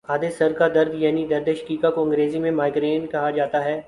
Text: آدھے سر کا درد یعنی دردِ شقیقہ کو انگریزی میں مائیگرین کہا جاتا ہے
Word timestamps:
آدھے 0.09 0.29
سر 0.29 0.53
کا 0.53 0.67
درد 0.67 0.93
یعنی 0.93 1.25
دردِ 1.27 1.53
شقیقہ 1.55 1.89
کو 1.91 2.03
انگریزی 2.03 2.39
میں 2.39 2.51
مائیگرین 2.51 3.05
کہا 3.07 3.29
جاتا 3.29 3.63
ہے 3.65 3.79